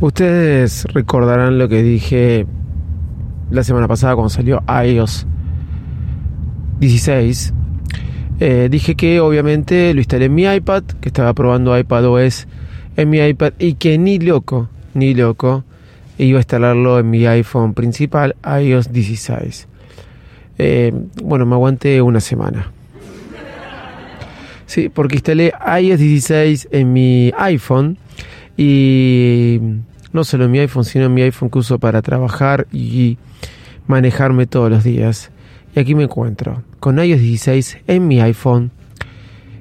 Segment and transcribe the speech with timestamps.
[0.00, 2.46] Ustedes recordarán lo que dije
[3.50, 5.26] la semana pasada cuando salió iOS
[6.78, 7.52] 16.
[8.38, 12.46] Eh, dije que obviamente lo instalé en mi iPad, que estaba probando iPadOS
[12.96, 15.64] en mi iPad y que ni loco, ni loco,
[16.16, 19.66] iba a instalarlo en mi iPhone principal, iOS 16.
[20.58, 20.92] Eh,
[21.24, 22.70] bueno, me aguanté una semana.
[24.66, 27.98] Sí, porque instalé iOS 16 en mi iPhone
[28.56, 29.60] y
[30.12, 33.18] no solo mi iPhone, sino mi iPhone que uso para trabajar y
[33.86, 35.30] manejarme todos los días.
[35.74, 38.70] Y aquí me encuentro con iOS 16 en mi iPhone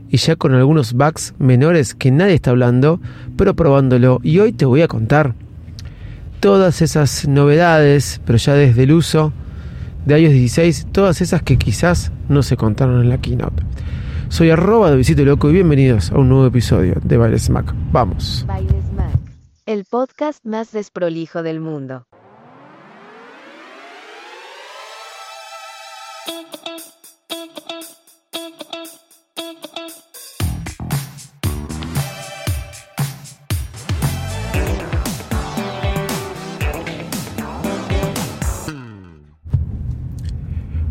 [0.09, 3.00] y ya con algunos bugs menores que nadie está hablando,
[3.36, 4.20] pero probándolo.
[4.23, 5.34] Y hoy te voy a contar
[6.40, 9.34] todas esas novedades, pero ya desde el uso
[10.06, 13.64] de iOS 16, todas esas que quizás no se contaron en la keynote.
[14.30, 17.73] Soy arroba de Visito Loco y bienvenidos a un nuevo episodio de Bailes Mac.
[17.92, 18.45] Vamos.
[19.68, 22.08] El podcast más desprolijo del mundo.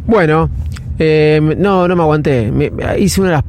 [0.05, 0.51] Bueno,
[0.99, 2.53] eh, no, no me aguanté.
[2.99, 3.45] Hice una de las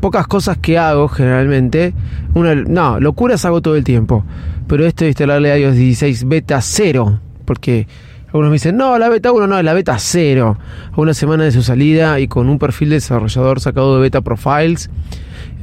[0.00, 1.94] pocas cosas que hago generalmente.
[2.34, 4.24] No, locuras hago todo el tiempo.
[4.66, 7.20] Pero esto de instalarle iOS 16 beta 0.
[7.44, 7.86] Porque
[8.26, 10.58] algunos me dicen, no, la beta 1 no, es la beta 0.
[10.92, 14.20] A una semana de su salida y con un perfil de desarrollador sacado de beta
[14.20, 14.90] profiles.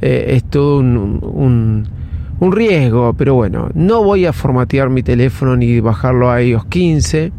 [0.00, 1.88] eh, es todo un, un,
[2.40, 3.14] un riesgo.
[3.14, 7.32] Pero bueno, no voy a formatear mi teléfono ni bajarlo a iOS 15.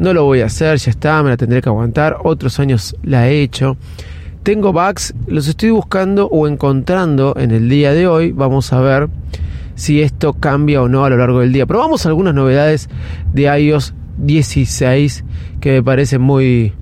[0.00, 2.16] No lo voy a hacer, ya está, me la tendré que aguantar.
[2.24, 3.76] Otros años la he hecho.
[4.42, 8.32] Tengo bugs, los estoy buscando o encontrando en el día de hoy.
[8.32, 9.10] Vamos a ver
[9.80, 11.64] si esto cambia o no a lo largo del día.
[11.64, 12.90] Probamos algunas novedades
[13.32, 15.24] de iOS 16
[15.58, 16.74] que me parecen muy,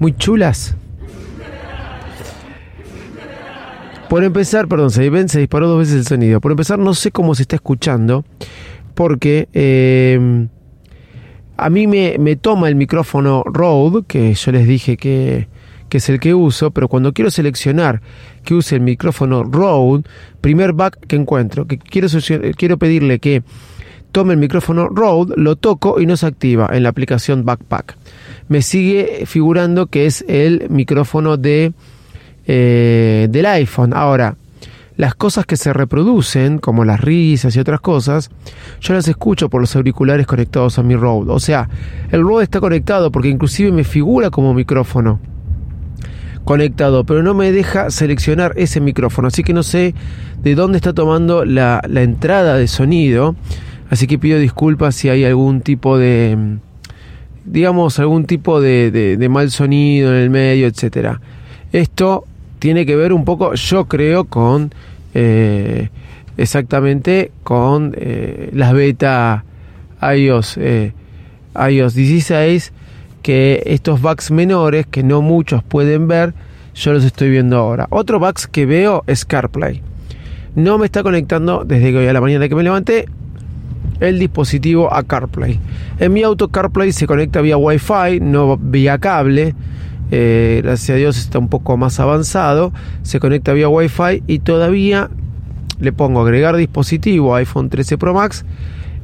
[0.00, 0.74] muy chulas.
[4.08, 6.40] Por empezar, perdón, se, se disparó dos veces el sonido.
[6.40, 8.24] Por empezar, no sé cómo se está escuchando
[8.94, 9.48] porque...
[9.52, 10.48] eh,
[11.62, 15.46] a mí me, me toma el micrófono Rode, que yo les dije que,
[15.90, 18.00] que es el que uso, pero cuando quiero seleccionar
[18.44, 20.04] que use el micrófono Rode,
[20.40, 22.08] primer bug que encuentro, que quiero,
[22.56, 23.42] quiero pedirle que
[24.12, 27.96] tome el micrófono Rode, lo toco y no se activa en la aplicación Backpack.
[28.48, 31.72] Me sigue figurando que es el micrófono de,
[32.46, 33.92] eh, del iPhone.
[33.92, 34.36] Ahora,
[34.96, 38.30] las cosas que se reproducen, como las risas y otras cosas,
[38.80, 41.32] yo las escucho por los auriculares conectados a mi Rode.
[41.32, 41.68] O sea,
[42.10, 45.18] el Rode está conectado porque inclusive me figura como micrófono
[46.44, 49.28] conectado, pero no me deja seleccionar ese micrófono.
[49.28, 49.94] Así que no sé
[50.42, 53.36] de dónde está tomando la, entrada de sonido.
[53.90, 56.58] Así que pido disculpas si hay algún tipo de,
[57.44, 61.20] digamos, algún tipo de, mal sonido en el medio, etcétera.
[61.72, 62.24] Esto
[62.58, 64.72] tiene que ver un poco, yo creo, con
[65.14, 65.88] eh,
[66.36, 69.44] exactamente con eh, las beta
[70.02, 70.92] iOS, eh,
[71.54, 72.72] iOS 16,
[73.22, 76.34] que estos bugs menores que no muchos pueden ver,
[76.74, 77.86] yo los estoy viendo ahora.
[77.90, 79.82] Otro bugs que veo es CarPlay.
[80.54, 83.06] No me está conectando desde que hoy a la mañana que me levanté
[84.00, 85.58] el dispositivo a CarPlay.
[85.98, 89.54] En mi auto CarPlay se conecta vía Wi-Fi, no vía cable.
[90.10, 92.72] Eh, gracias a Dios está un poco más avanzado.
[93.02, 95.10] Se conecta vía Wi-Fi y todavía
[95.78, 98.44] le pongo agregar dispositivo a iPhone 13 Pro Max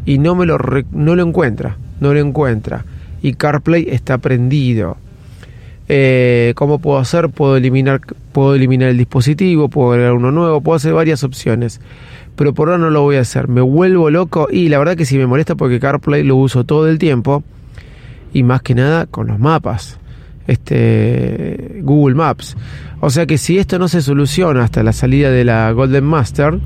[0.04, 0.58] y no me lo
[0.92, 2.84] no lo encuentra, no lo encuentra.
[3.26, 4.98] Y CarPlay está prendido.
[5.88, 7.28] Eh, ¿Cómo puedo hacer?
[7.28, 8.00] Puedo eliminar,
[8.30, 11.80] puedo eliminar el dispositivo, puedo agregar uno nuevo, puedo hacer varias opciones.
[12.36, 13.48] Pero por ahora no lo voy a hacer.
[13.48, 16.88] Me vuelvo loco y la verdad que sí me molesta porque CarPlay lo uso todo
[16.88, 17.42] el tiempo
[18.32, 19.98] y más que nada con los mapas.
[20.46, 22.56] Este Google Maps.
[23.00, 26.60] O sea que si esto no se soluciona hasta la salida de la Golden Master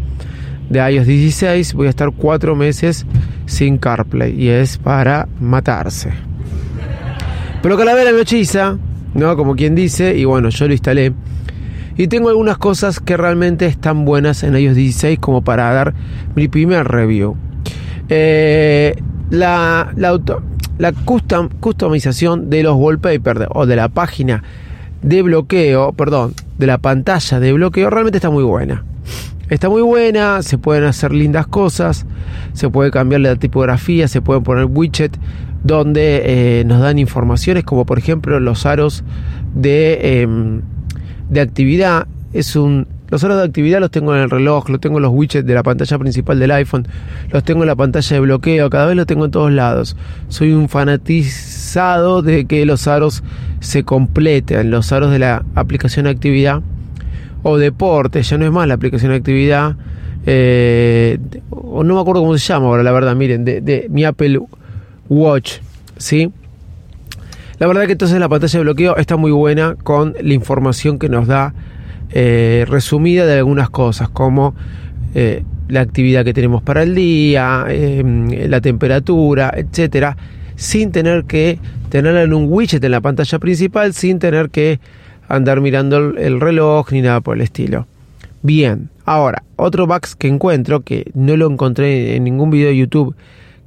[0.69, 3.07] de iOS 16, voy a estar cuatro meses
[3.47, 6.30] sin CarPlay y es para matarse.
[7.63, 8.79] Pero Calavera me hechiza,
[9.15, 9.37] ¿no?
[9.37, 11.13] Como quien dice, y bueno, yo lo instalé.
[11.97, 15.93] Y tengo algunas cosas que realmente están buenas en iOS 16 como para dar
[16.35, 17.37] mi primer review.
[18.09, 18.97] Eh,
[19.29, 20.19] la, la,
[20.79, 24.43] la custom, customización de los wallpapers o de la página
[25.03, 28.85] de bloqueo, perdón, de la pantalla de bloqueo realmente está muy buena.
[29.51, 32.07] Está muy buena, se pueden hacer lindas cosas,
[32.53, 35.19] se puede cambiar la tipografía, se pueden poner widget
[35.65, 39.03] donde eh, nos dan informaciones como por ejemplo los aros
[39.53, 40.63] de, em,
[41.31, 42.07] de actividad.
[42.33, 45.13] Es un, los aros de actividad los tengo en el reloj, los tengo en los
[45.13, 46.87] widgets de la pantalla principal del iPhone,
[47.33, 49.97] los tengo en la pantalla de bloqueo, cada vez los tengo en todos lados.
[50.29, 53.25] Soy un fanatizado de que los aros
[53.59, 56.63] se completen, los aros de la aplicación actividad
[57.43, 59.77] o deporte, ya no es más la aplicación de actividad,
[60.27, 61.19] eh,
[61.51, 64.41] o no me acuerdo cómo se llama ahora, la verdad, miren, de, mi Apple
[65.09, 65.59] Watch,
[65.97, 66.31] ¿sí?
[67.59, 71.09] La verdad que entonces la pantalla de bloqueo está muy buena con la información que
[71.09, 71.55] nos da
[72.11, 74.55] eh, resumida de algunas cosas, como
[75.15, 80.17] eh, la actividad que tenemos para el día, la temperatura, etcétera,
[80.57, 81.59] sin tener que
[81.91, 84.81] tenerla en un widget en la pantalla principal, sin tener que
[85.31, 87.87] andar mirando el, reloj ni nada por el estilo.
[88.43, 93.15] Bien, ahora, otro bug que encuentro, que no lo encontré en ningún video de YouTube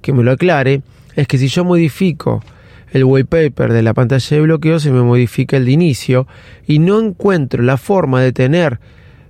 [0.01, 0.81] que me lo aclare,
[1.15, 2.44] es que si yo modifico
[2.92, 6.27] el wallpaper de la pantalla de bloqueo, se me modifica el de inicio
[6.68, 8.80] y no encuentro la forma de tener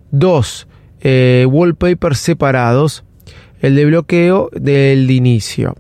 [0.10, 0.68] dos
[1.02, 3.04] eh, wallpapers separados,
[3.62, 5.76] el de bloqueo del de inicio.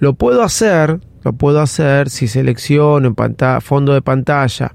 [0.00, 4.74] Lo puedo hacer, lo puedo hacer si selecciono en fondo de pantalla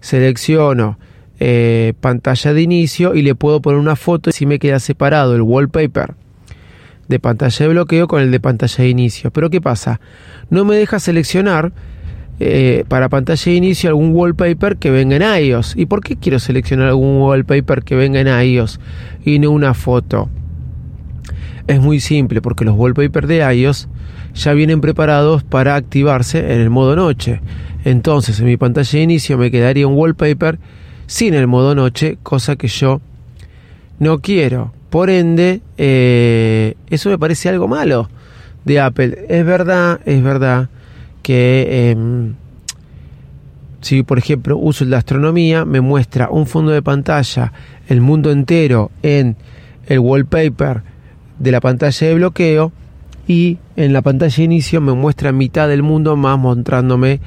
[0.00, 0.98] selecciono
[1.38, 5.34] eh, pantalla de inicio y le puedo poner una foto y si me queda separado
[5.34, 6.14] el wallpaper
[7.08, 9.30] de pantalla de bloqueo con el de pantalla de inicio.
[9.30, 10.00] Pero ¿qué pasa?
[10.48, 11.72] No me deja seleccionar
[12.38, 15.76] eh, para pantalla de inicio algún wallpaper que venga en iOS.
[15.76, 18.78] ¿Y por qué quiero seleccionar algún wallpaper que venga en iOS
[19.24, 20.28] y no una foto?
[21.66, 23.88] Es muy simple porque los wallpapers de iOS
[24.34, 27.40] ya vienen preparados para activarse en el modo noche.
[27.84, 30.58] Entonces en mi pantalla de inicio me quedaría un wallpaper
[31.06, 33.00] sin el modo noche, cosa que yo
[33.98, 34.72] no quiero.
[34.90, 38.08] Por ende, eh, eso me parece algo malo
[38.64, 39.26] de Apple.
[39.28, 40.68] Es verdad, es verdad
[41.22, 42.34] que em,
[43.80, 47.52] si por ejemplo uso el de astronomía, me muestra un fondo de pantalla,
[47.88, 49.36] el mundo entero en
[49.86, 50.82] el wallpaper
[51.38, 52.72] de la pantalla de bloqueo
[53.30, 57.20] y en la pantalla de inicio me muestra mitad del mundo más mostrándome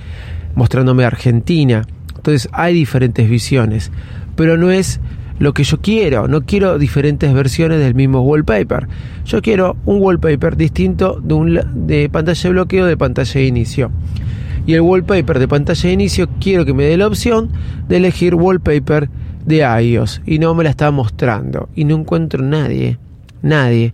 [0.54, 1.84] mostrándome Argentina.
[2.18, 3.90] Entonces hay diferentes visiones,
[4.36, 5.00] pero no es
[5.40, 6.28] lo que yo quiero.
[6.28, 8.90] No quiero diferentes versiones del mismo wallpaper.
[9.24, 13.90] Yo quiero un wallpaper distinto de, un, de pantalla de bloqueo de pantalla de inicio.
[14.68, 17.50] Y el wallpaper de pantalla de inicio quiero que me dé la opción
[17.88, 19.10] de elegir wallpaper
[19.46, 20.22] de iOS.
[20.26, 21.70] Y no me la está mostrando.
[21.74, 23.00] Y no encuentro nadie,
[23.42, 23.94] nadie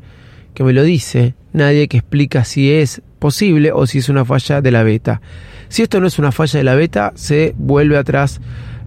[0.59, 4.59] que me lo dice, nadie que explica si es posible o si es una falla
[4.59, 5.21] de la beta.
[5.69, 8.41] Si esto no es una falla de la beta, se vuelve atrás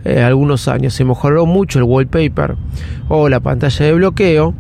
[0.04, 0.92] eh, algunos años.
[0.92, 2.56] Se mejoró mucho el wallpaper
[3.08, 4.54] o la pantalla de bloqueo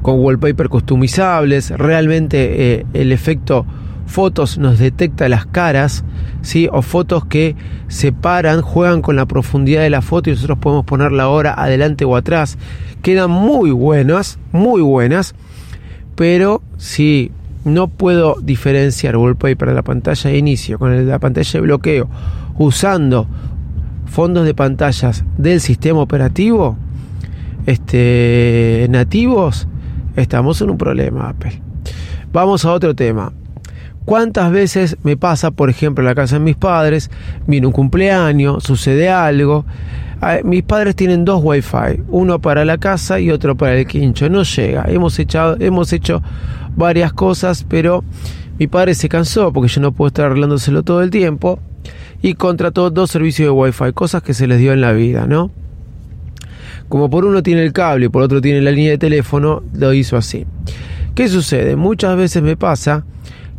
[0.00, 1.70] con wallpaper customizables.
[1.70, 3.66] Realmente eh, el efecto
[4.06, 6.04] fotos nos detecta las caras,
[6.42, 6.68] ¿sí?
[6.72, 7.56] o fotos que
[7.88, 12.14] separan, juegan con la profundidad de la foto y nosotros podemos ponerla ahora adelante o
[12.14, 12.56] atrás.
[13.02, 15.34] Quedan muy buenas, muy buenas,
[16.18, 17.30] pero si
[17.64, 21.60] no puedo diferenciar wallpaper de la pantalla de inicio con el de la pantalla de
[21.60, 22.08] bloqueo
[22.58, 23.28] usando
[24.06, 26.76] fondos de pantallas del sistema operativo
[27.66, 29.68] este, nativos,
[30.16, 31.62] estamos en un problema, Apple.
[32.32, 33.32] Vamos a otro tema.
[34.04, 37.12] ¿Cuántas veces me pasa, por ejemplo, en la casa de mis padres,
[37.46, 39.64] viene un cumpleaños, sucede algo?
[40.20, 44.28] Ah, mis padres tienen dos wifi, uno para la casa y otro para el quincho.
[44.28, 44.84] No llega.
[44.88, 46.22] Hemos, echado, hemos hecho
[46.76, 48.02] varias cosas, pero
[48.58, 51.60] mi padre se cansó porque yo no puedo estar arreglándoselo todo el tiempo
[52.20, 55.52] y contrató dos servicios de Wi-Fi, cosas que se les dio en la vida, ¿no?
[56.88, 59.92] Como por uno tiene el cable y por otro tiene la línea de teléfono, lo
[59.92, 60.46] hizo así.
[61.14, 61.76] ¿Qué sucede?
[61.76, 63.04] Muchas veces me pasa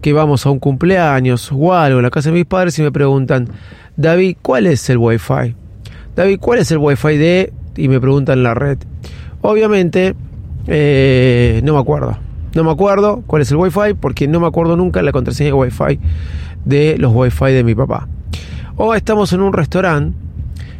[0.01, 2.91] que vamos a un cumpleaños o algo en la casa de mis padres y me
[2.91, 3.49] preguntan,
[3.95, 5.55] David, ¿cuál es el Wi-Fi?
[6.19, 7.53] David, ¿cuál es el Wi-Fi de?
[7.77, 8.77] Y me preguntan la red.
[9.39, 10.15] Obviamente,
[10.67, 12.17] eh, no me acuerdo.
[12.53, 15.53] No me acuerdo cuál es el Wi-Fi porque no me acuerdo nunca la contraseña de
[15.53, 15.97] Wi-Fi
[16.65, 18.09] de los Wi-Fi de mi papá.
[18.75, 20.13] O estamos en un restaurante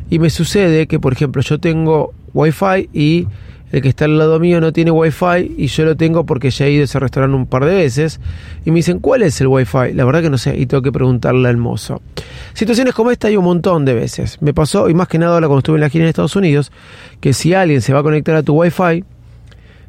[0.09, 3.27] y me sucede que, por ejemplo, yo tengo Wi-Fi y
[3.71, 6.65] el que está al lado mío no tiene wifi y yo lo tengo porque ya
[6.65, 8.19] he ido a ese restaurante un par de veces
[8.65, 9.93] y me dicen, ¿cuál es el wifi?
[9.93, 12.01] La verdad que no sé y tengo que preguntarle al mozo.
[12.53, 14.37] Situaciones como esta hay un montón de veces.
[14.41, 16.71] Me pasó, y más que nada ahora cuando estuve en la gira en Estados Unidos,
[17.19, 19.03] que si alguien se va a conectar a tu wifi,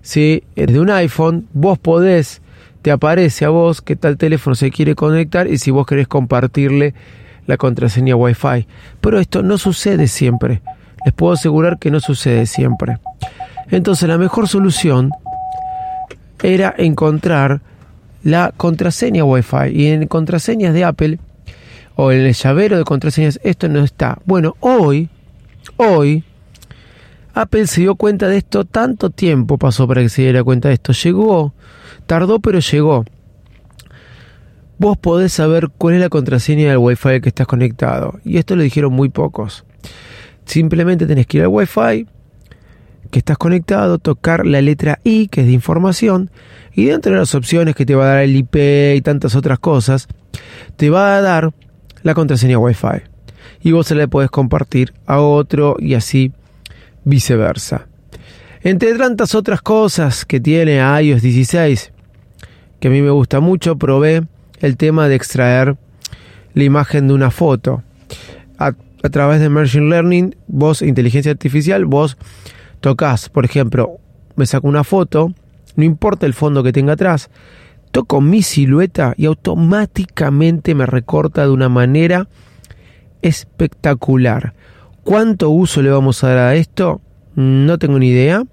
[0.02, 2.42] si eres de un iPhone, vos podés,
[2.82, 6.94] te aparece a vos que tal teléfono se quiere conectar y si vos querés compartirle
[7.46, 8.66] la contraseña Wi-Fi.
[9.00, 10.62] Pero esto no sucede siempre.
[11.04, 12.98] Les puedo asegurar que no sucede siempre.
[13.70, 15.10] Entonces la mejor solución
[16.42, 17.60] era encontrar
[18.22, 19.70] la contraseña Wi-Fi.
[19.72, 21.18] Y en contraseñas de Apple
[21.96, 24.18] o en el llavero de contraseñas esto no está.
[24.24, 25.08] Bueno, hoy,
[25.76, 26.24] hoy,
[27.34, 30.74] Apple se dio cuenta de esto, tanto tiempo pasó para que se diera cuenta de
[30.74, 30.92] esto.
[30.92, 31.52] Llegó,
[32.06, 33.04] tardó pero llegó.
[34.78, 38.18] Vos podés saber cuál es la contraseña del Wi-Fi que estás conectado.
[38.24, 39.64] Y esto lo dijeron muy pocos.
[40.46, 42.06] Simplemente tenés que ir al Wi-Fi
[43.10, 46.30] que estás conectado, tocar la letra I, que es de información,
[46.72, 48.56] y dentro de las opciones que te va a dar el IP
[48.96, 50.08] y tantas otras cosas,
[50.76, 51.52] te va a dar
[52.02, 53.02] la contraseña Wi-Fi.
[53.62, 56.32] Y vos se la puedes compartir a otro y así
[57.04, 57.86] viceversa.
[58.62, 61.92] Entre tantas otras cosas que tiene iOS 16,
[62.78, 64.22] que a mí me gusta mucho, probé
[64.60, 65.76] el tema de extraer
[66.54, 67.82] la imagen de una foto.
[68.58, 72.16] A, a través de Machine Learning, vos, inteligencia artificial, vos
[72.80, 73.98] tocas, por ejemplo,
[74.36, 75.32] me saco una foto,
[75.76, 77.30] no importa el fondo que tenga atrás,
[77.90, 82.28] toco mi silueta y automáticamente me recorta de una manera
[83.22, 84.54] espectacular.
[85.04, 87.00] ¿Cuánto uso le vamos a dar a esto?
[87.34, 88.44] No tengo ni idea,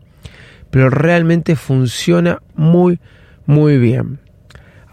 [0.69, 3.00] pero realmente funciona muy,
[3.46, 4.19] muy bien.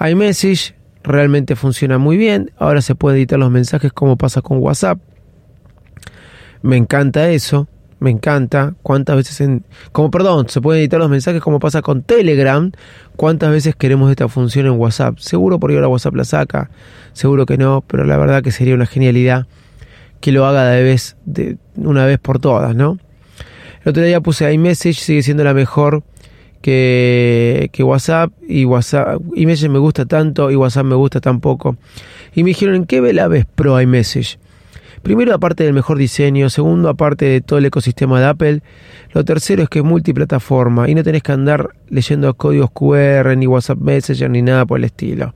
[0.01, 2.51] iMessage realmente funciona muy bien.
[2.59, 4.99] Ahora se puede editar los mensajes como pasa con WhatsApp.
[6.63, 7.69] Me encanta eso
[8.05, 8.75] me encanta.
[8.83, 9.65] ¿Cuántas veces en...
[9.91, 12.71] Como, perdón, se pueden editar los mensajes como pasa con Telegram.
[13.17, 15.19] ¿Cuántas veces queremos esta función en WhatsApp?
[15.19, 16.71] Seguro porque ahora WhatsApp la saca.
[17.15, 19.47] Seguro que no, pero la verdad que sería una genialidad
[20.21, 22.99] que lo haga de vez, de una vez por todas, ¿no?
[23.83, 26.03] El otro día puse iMessage, sigue siendo la mejor
[26.63, 31.77] que, WhatsApp y WhatsApp iMessage me gusta tanto y WhatsApp me gusta tan poco.
[32.35, 34.39] Y me dijeron, ¿en qué la ves pro iMessage?
[35.05, 36.49] Primero, aparte del mejor diseño.
[36.49, 38.63] Segundo, aparte de todo el ecosistema de Apple.
[39.13, 43.47] Lo tercero es que es multiplataforma y no tenés que andar leyendo códigos QR, ni
[43.47, 45.35] WhatsApp Messenger, ni nada por el estilo.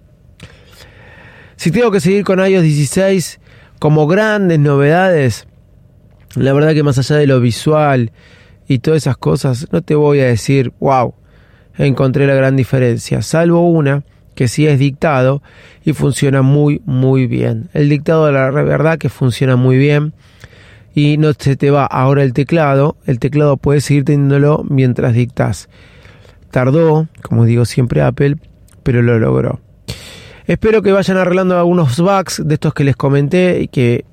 [1.57, 3.41] Si tengo que seguir con iOS 16
[3.79, 5.47] como grandes novedades,
[6.35, 8.13] la verdad que más allá de lo visual
[8.67, 11.15] y todas esas cosas, no te voy a decir, wow,
[11.77, 14.03] encontré la gran diferencia, salvo una
[14.39, 15.43] que sí es dictado
[15.85, 17.71] y funciona muy muy bien.
[17.73, 20.13] El dictado la verdad que funciona muy bien
[20.95, 25.69] y no se te va ahora el teclado, el teclado puedes seguir teniéndolo mientras dictas.
[26.53, 28.37] Tardó, como digo siempre Apple,
[28.85, 29.59] pero lo logró.
[30.47, 34.05] Espero que vayan arreglando algunos bugs de estos que les comenté y que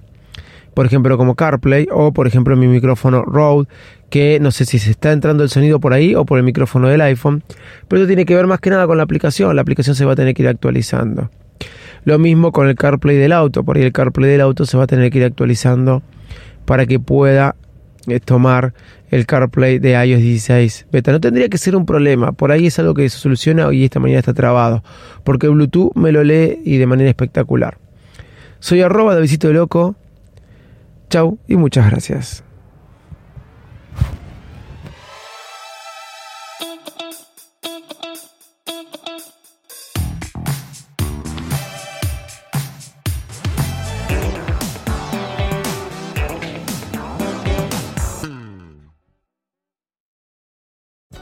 [0.75, 3.67] por ejemplo como CarPlay o por ejemplo mi micrófono Rode
[4.12, 6.88] que no sé si se está entrando el sonido por ahí o por el micrófono
[6.88, 7.44] del iPhone,
[7.88, 10.13] pero eso tiene que ver más que nada con la aplicación, la aplicación se va
[10.13, 11.32] a tener que ir actualizando.
[12.03, 14.84] Lo mismo con el CarPlay del auto, por ahí el CarPlay del auto se va
[14.84, 16.03] a tener que ir actualizando
[16.65, 17.55] para que pueda
[18.08, 18.74] eh, tomar
[19.10, 21.12] el CarPlay de iOS 16 beta.
[21.12, 24.00] No tendría que ser un problema, por ahí es algo que se soluciona y esta
[24.00, 24.84] mañana está trabado,
[25.24, 27.79] porque Bluetooth me lo lee y de manera espectacular.
[28.60, 29.96] Soy arroba de visito loco.
[31.10, 32.44] Chau y muchas gracias.